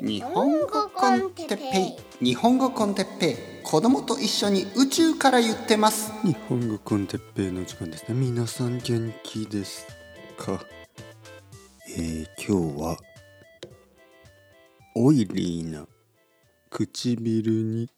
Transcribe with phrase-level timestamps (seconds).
[0.00, 2.24] 日本語コンテッペイ。
[2.24, 3.36] 日本語コンテッペイ。
[3.64, 6.12] 子供と一緒に宇宙から言ってます。
[6.22, 8.14] 日本語コンテッペイの時間ですね。
[8.14, 9.84] 皆さん元気です
[10.38, 10.64] か？
[11.96, 12.96] えー、今日は
[14.94, 15.88] オイリーな
[16.70, 17.90] 唇に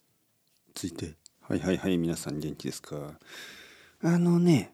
[0.74, 1.16] ついて。
[1.42, 3.18] はいはいはい皆さん元気ですか？
[4.02, 4.72] あのね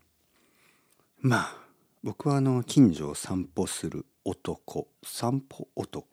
[1.20, 1.56] まあ
[2.04, 4.86] 僕はあの近所を散歩する男。
[5.04, 6.06] 散歩男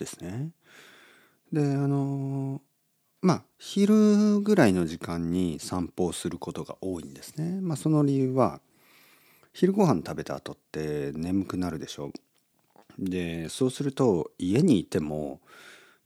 [0.00, 0.50] ですね。
[1.52, 2.60] であの
[3.20, 7.60] まあ昼ぐらいの時間に散歩をすることが多いんですね。
[7.60, 8.60] まあ、その理由は
[9.52, 12.10] 昼ご飯食べた後って眠くなるでしょ。
[12.98, 15.40] でそうすると家にいても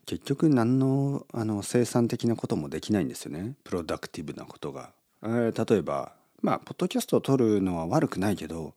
[0.07, 4.91] 結局何のあの生産的なこともできないんですよねプロダクティブなことが。
[5.23, 8.75] えー、例えばまあポッドキャストを撮るのは悪くないけど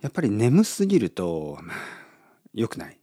[0.00, 1.76] やっぱり眠すぎると、まあ、
[2.52, 2.98] 良くない。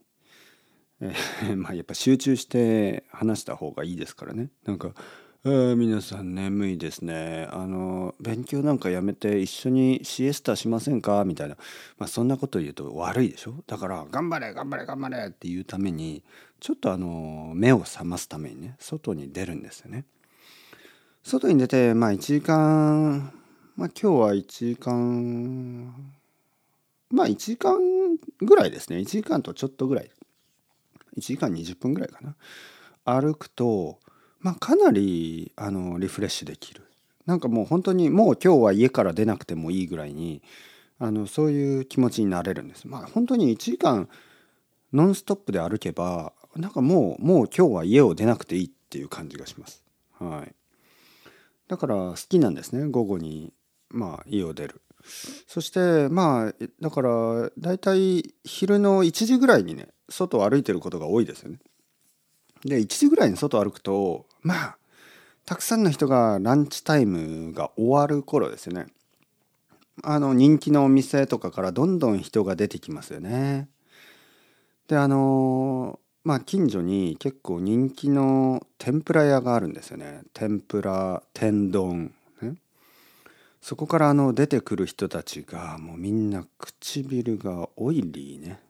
[1.02, 4.50] えー、まあやっぱ集中して話した方がいいですからね。
[4.64, 4.94] なんか
[5.44, 11.56] 「あ皆さん眠いですねあの勉強なんかやめて一緒にシエスタしませんか?」みたいな、
[11.98, 13.54] まあ、そんなこと言うと悪いでしょ？
[13.66, 16.22] だから「頑張れ頑張れ頑張れ!」っていうために
[16.60, 20.04] ちょっとあの目を覚ますためにね外に出るんですよね。
[21.24, 23.32] 外に出てまあ1時間
[23.74, 25.92] まあ今日は1時間
[27.10, 27.76] まあ1時間
[28.40, 30.10] ぐらいですね1時間とちょっとぐらい
[31.16, 32.36] 1時間20分ぐらいかな。
[33.04, 33.98] 歩くと、
[34.40, 36.82] まあ、かなりあのリフレッシュできる。
[37.26, 40.42] なんかもう本当にもう今日は家から出なくてもいいぐらいに
[40.98, 42.86] あのそういう気持ちになれるんです。
[42.86, 44.08] まあ本当に1時間
[44.92, 49.82] ノンストップで歩けばなんかもうもう今日は家を出なくていいっていう感じがします。
[50.18, 50.54] はい。
[51.68, 52.86] だから好きなんですね。
[52.88, 53.52] 午後に
[53.88, 54.82] まあ家を出る。
[55.46, 61.58] そしてまあだから大体昼の1時ぐらいにね外を歩いてることが多いですよね。
[62.64, 64.76] で1時ぐらいに外を歩くとまあ
[65.44, 68.86] たくさんの人がランチタイムが終わる頃ですよね。
[70.04, 73.68] あの人気のお店とかからどんどん人が出てきますよね。
[74.86, 80.22] であのまあ近所に結構人気の天ぷら屋があるんですよね。
[80.32, 82.14] 天ぷら天丼
[83.62, 88.60] そこからあの出てくる人たちがもうみんな唇がオイリーね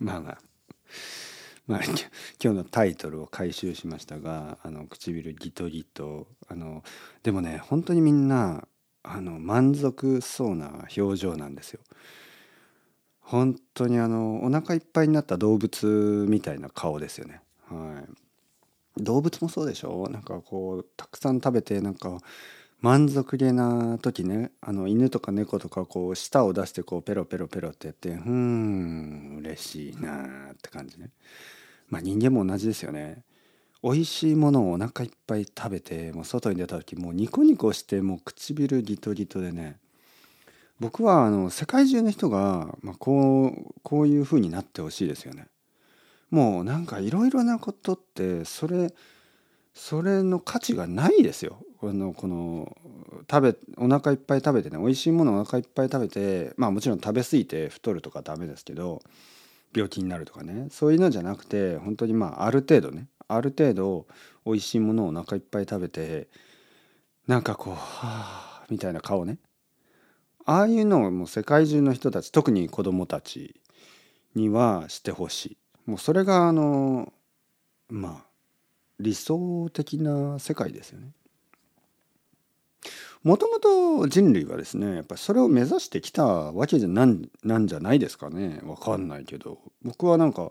[0.00, 0.38] まあまあ
[1.68, 1.94] まあ今
[2.38, 6.82] 日のタイトルを回収しましたがあの唇ギトギトあの
[7.22, 8.66] でもね本当にみんな
[9.02, 11.80] あの満足そうな表情なんですよ。
[13.20, 17.40] 本当にあのお腹いっぱいになった動物みたいな顔ですよね。
[17.68, 18.02] は
[18.98, 20.08] い、動物もそうでしょ？
[20.10, 22.20] なんかこうたくさん食べてなんか
[22.80, 31.10] 満足げな時ねあの犬とか猫とかこう舌を出してこうペロペロペロってやって「ふん嬉しいな」って感じね。
[31.88, 33.22] まあ人間も同じですよね。
[33.82, 39.78] 美味しいものをお腹いっぱい食べてもう外に出た時もうニコニコしてもう唇ギトギトでね
[40.80, 45.46] 僕はあの世界中の人が、まあ、こうこういう風になってほしいですよね。
[46.30, 48.94] もうなんかいろいろなことってそれ
[49.80, 51.56] それの価値がないですよ。
[51.78, 52.76] このこの
[53.30, 59.00] 食べお腹いっぱい食べてね美味しいものをお腹いっぱい食べてまあもちろん食べ過ぎて太るとかダメですけど
[59.74, 60.68] 病気になるとかね。
[60.70, 64.06] そういうのじゃなくて本当にまあある程度ねある程度
[64.44, 66.28] 美味しいものをお腹いっぱい食べて
[67.26, 69.38] なんかこうはあみたいな顔ね。
[70.44, 73.58] ああいうのをもう世界中の人たち特に子供たち
[74.34, 75.58] にはしてほしい。
[75.86, 77.14] もうそれがあの
[77.88, 78.29] まあ
[79.00, 81.08] 理想的な世界ですよね。
[83.22, 88.60] もともと人類はですねやっぱりそれを目指してきたわけじゃなんなんじゃないですかね。
[88.64, 89.58] わかんないけど。
[89.82, 90.48] 僕はなんか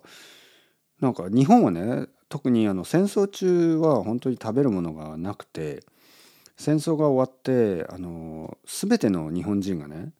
[0.99, 5.83] なんか日本はね特にあの戦争中は本当に食べるものがなくて
[6.57, 10.11] 戦争が終わってあの全ての日本人がね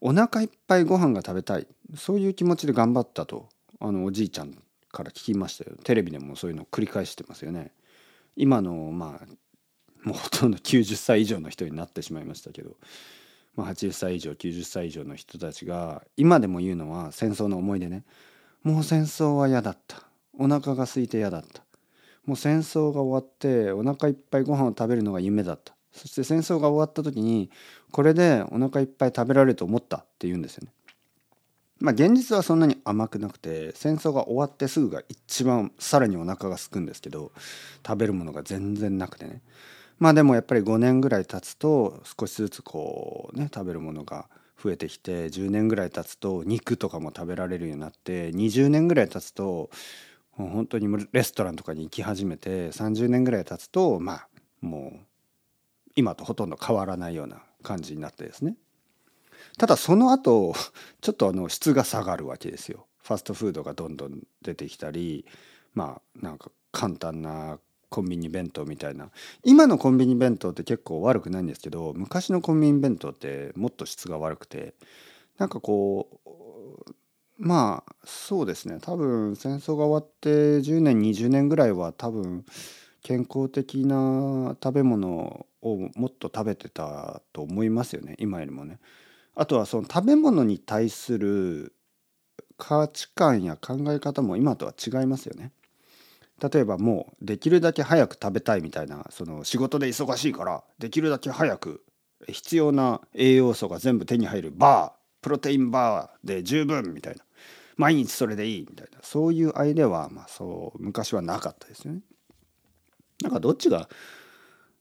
[0.00, 1.66] お腹いっぱいご飯が食べたい。
[1.96, 3.48] そういう気持ちで頑張ったと
[3.80, 4.56] あのおじいちゃん
[4.92, 5.76] から聞きましたよ。
[5.82, 7.72] テレビでもそういうのを繰り返してますよね。
[8.36, 9.26] 今のまあ
[10.06, 12.76] もうほとんど90歳以上の人になってしまいましたけど、
[13.56, 18.04] まあ、80歳以上90歳以上の人たちが今でも言うのは戦争の思い出ね。
[18.62, 20.02] もう戦争は嫌だった。
[20.38, 21.62] お腹が空いて嫌だった。
[22.24, 25.74] もう戦争が終わってお腹いっぱいご飯を食べるのが夢だった。
[25.92, 27.50] そして戦争が終わった時に
[27.90, 30.72] これでお腹いっぱい食べられると思ったって言うんですよね。
[31.78, 37.32] まあ現実はそんなに甘くなくて戦争が終わってすぐが一番さらにお腹が空くんですけど
[37.86, 39.42] 食べるものが全然なくてね。
[39.98, 44.28] まあでもやっぱり5年ぐらい経つと少しずつこうね食べるものが
[44.62, 49.70] 増えてきて10年ぐらい経つと肉とかも食べられるようになって20年ぐらい経つと
[50.32, 54.28] 本当にレストランとかに行き始めて30年ぐらい経つとまあ
[54.60, 54.98] もう
[55.94, 58.56] 今とほとんど変わらないような感じになってですね。
[59.58, 60.54] ただその後
[61.00, 62.86] ちょっとあの質が下がるわけですよ。
[63.02, 65.26] ファストフードがどんどん出てきたり
[65.74, 67.58] まあなんか簡単な
[67.88, 69.10] コンビニ弁当みたいな。
[69.44, 74.74] 今のコンビニ弁当って結構悪くないんですけど昔のコンビニ弁当ってもっと質が悪くて
[75.38, 76.92] なんかこう
[77.38, 78.78] まあそうですね。
[78.80, 82.44] 多分戦争が終わって10年20年ぐらいは多分
[83.02, 88.16] 健康的な食べ物をもっと食べてたと思いますよね。
[88.18, 88.80] 今よりもね。
[89.36, 91.74] あとはその食べ物に対する
[92.56, 95.52] 価値観や考え方も今とは違いますよね。
[96.42, 101.82] 例えばもうできるだけ早く食べたいみたいなその仕事で忙しいからできるだけ早く
[102.28, 107.24] 必要な栄養素が全部手に入るバープロテインバーで十分みたいな
[107.76, 112.00] 毎日それでいいみたいなそういうアイデアはまあそう昔はなかったですよね。
[113.22, 113.88] なんかどっちが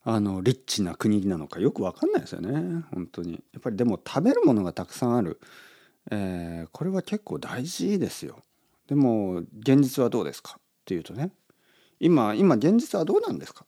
[0.07, 3.43] あのリッチな国なのかよく分かんないですよね本当に。
[3.53, 5.41] やっぱりでも食べるものがたくさんある、
[6.11, 8.43] えー、これは結構大事ですよ。
[8.87, 10.57] でも現実はどうですか？
[10.57, 11.31] っていうとね
[11.99, 13.65] 今今現実はどうなんですか？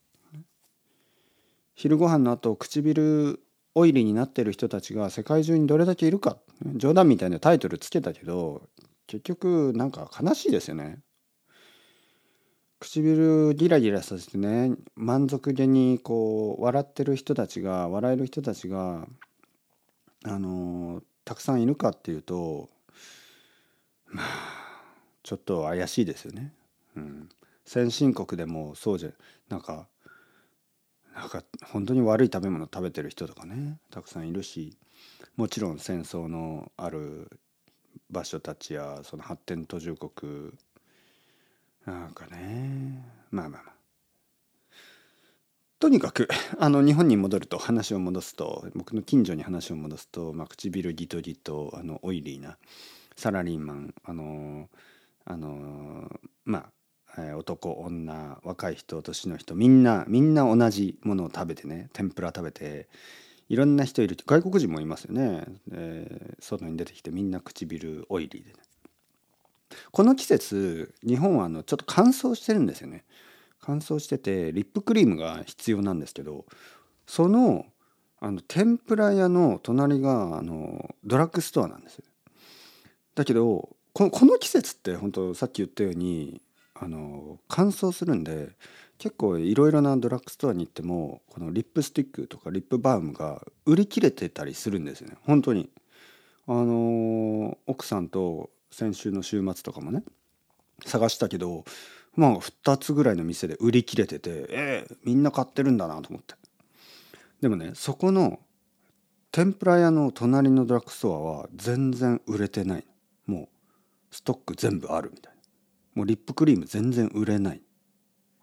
[1.73, 3.39] 昼ご飯の後唇
[3.73, 6.37] オイリーになってる人たちが世界中にどれだけいるか
[6.75, 8.69] 冗談みたいなタイトルつけたけど
[9.07, 10.99] 結局なんか悲しいですよね。
[12.79, 19.07] 唇ギラギラさせてね満足げにこう笑ってる人たちが笑える人たちが
[20.24, 22.69] あのたくさんいるかっていうと
[24.06, 24.25] まあ
[25.24, 26.53] ちょっと怪しいですよね。
[26.95, 27.29] うん、
[27.65, 29.09] 先進国でもそうじゃ
[29.50, 29.88] なんか
[31.13, 34.77] なんか本当に悪い食べ物食べてる人とかねたくさんいるし
[35.35, 37.39] もちろん戦争のある
[38.09, 40.51] 場所たちやその発展途上国
[41.87, 43.01] なんかね。
[43.31, 43.73] まあまあまあ。
[45.79, 46.27] とにかく
[46.59, 52.57] あの日本に戻ると話を戻すと僕の近所に話を戻すと、まあ、唇ギトギトあのオイリーな
[53.15, 54.69] サラリーマンあの
[55.23, 56.69] あのま
[57.15, 62.89] あ男女若い人年の人みんなみんな同じものを食べてね天ぷら食べて
[63.47, 64.17] いろんな人いる。
[64.25, 68.59] 外国人もいますよね、えー、外に出てきてみんな唇オイリーでね。
[69.91, 73.06] この季節日本はあのちょっと乾燥してるんですよね。
[73.59, 76.45] 乾燥しててリップクリームが必要なんですけど
[77.06, 77.65] その
[78.19, 82.01] あの天ぷら屋の隣があのドラッグストアなんです。
[83.15, 86.41] だけどこの季節って本当さっき言ったように
[86.75, 88.50] あの乾燥するんで
[89.00, 95.18] 結構いろいろなドラッグストアに行ってもこのリップスティックとかリップバームが売り切れてたりするんですよね。
[95.23, 95.69] 本当に。
[96.50, 100.03] あの奥さんと先週の週末とかもね
[100.85, 101.65] 探したけど
[102.15, 106.35] まあ2つぐらいの店で売り切れててえー、みんな買ってるんだなと思って。
[107.41, 108.39] でもねそこの
[109.31, 112.85] 天ぷら屋の隣のドラッグストアは全然売れてない。
[113.25, 113.50] も
[114.12, 115.41] うストック全部あるみたいな。
[115.95, 117.62] もうリップクリーム全然売れない。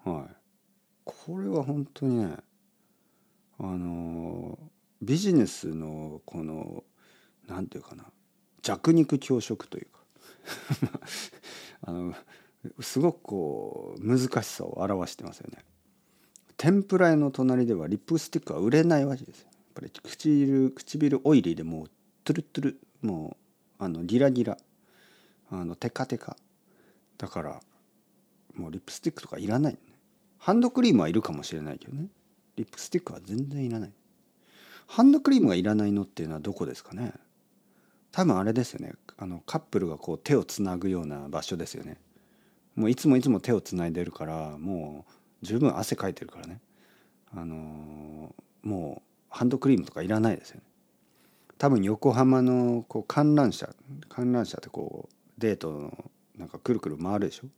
[0.05, 0.37] はい。
[1.05, 2.37] これは本当にね
[3.59, 4.59] あの
[5.01, 6.83] ビジネスのこの
[7.47, 8.05] 何て言うかな
[8.63, 10.04] 弱肉強食というか。
[11.83, 12.15] あの
[12.81, 15.65] すごくこう難しさを表してますよね。
[16.57, 19.47] 天ぷら屋の隣ではリップスティックは売れないわけですよ。
[19.47, 21.91] やっぱり唇唇オイリーでもう
[22.25, 23.37] トゥルトゥルも
[23.81, 24.57] うあのギラギラ
[25.51, 26.37] あのテカテカ。
[27.19, 27.61] だから
[28.55, 29.79] もうリップスティックとかいらない、ね、
[30.39, 32.09] ハンドクリームはいるかもしれないけどね。
[32.57, 33.93] リップスティックは全然いらない。
[34.87, 37.13] ハンドクリームがいらないのっていうのはどこですかね。
[38.15, 38.93] 多分あれですよね。
[39.17, 41.97] あのカップルがこう手をつなぐような場所ですよね。
[42.77, 45.05] もういつもいつも手をつないでるからも
[45.43, 46.61] う十分汗かいてるからね。
[47.35, 50.63] あのー、もうハンドクリームとかいらないですよね。
[51.59, 53.75] 多分横浜のこう観覧車
[54.09, 57.49] 観覧車ってこうデートのなんかくるくる回るでしょ？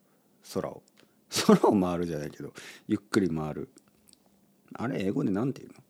[0.55, 0.83] 空を。
[1.47, 2.55] 空を回るじゃないけど
[2.89, 3.69] ゆっくり回る。
[4.73, 5.83] あれ英語で何て言うの？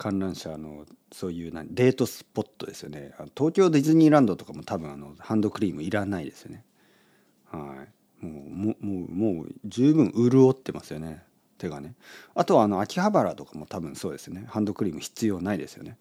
[0.00, 3.12] 観覧車のそういうなデートスポットですよね。
[3.36, 6.64] 東京ディズニーランドとかも多分あのハンドクリームいらないですよね。
[7.52, 7.86] は
[8.22, 8.26] い。
[8.26, 11.22] もうもうもう十分潤ってますよね。
[11.58, 11.96] 手がね。
[12.34, 14.46] あとはあの秋葉原とかも多分そうですね。
[14.48, 15.98] ハンドクリーム必要ないですよね。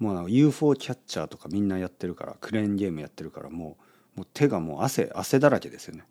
[0.00, 3.76] もう UFO キャッチャーとかみんなやってるからクレーンゲームやってるからも
[4.16, 6.02] うもう手がもう汗汗だらけですよね。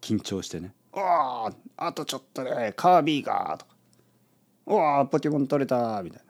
[0.00, 3.76] 緊張してね「おおあとちょっとでカービィが」とか
[4.66, 6.27] 「おおポケモン取れた」みたいな。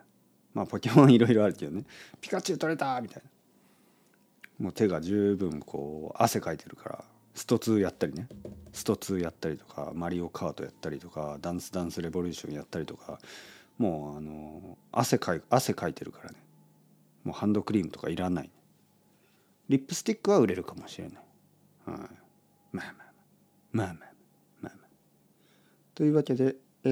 [0.58, 1.84] まあポケモン いろいろあるけどね
[2.20, 3.30] 「ピカチュウ取れた」みたいな。
[4.58, 8.28] もう手が十分こう汗かいてるからスト2やったりね。
[8.72, 13.20] スト2やったりとかマリオカートやったりとかダンスダンスレボリューションやったりとか
[13.76, 16.36] もうあの汗かい汗かいてるからね。
[17.22, 18.50] もうハンドクリームとかいらない。
[19.68, 21.16] リップスティックは売れるかもしれない、
[21.84, 21.98] はい、
[22.72, 23.12] まあまあ。
[23.70, 24.12] まあまあまあ
[24.62, 24.88] まあまあ。
[25.94, 26.88] というわけで、え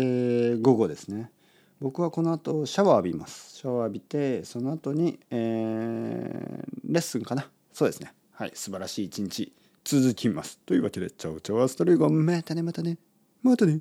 [0.54, 1.32] ー午後ですね。
[1.80, 3.56] 僕はこの後シャワー浴びます。
[3.56, 7.50] シャワー浴びてその後に、えーレッスンかな。
[7.72, 8.12] そうですね。
[8.32, 8.52] はい。
[8.54, 9.52] 素晴らしい一日
[9.84, 10.58] 続きます。
[10.64, 12.62] というわけでチャオチャオアストレイゴンまたね。
[12.62, 12.98] またね。
[13.42, 13.80] またね。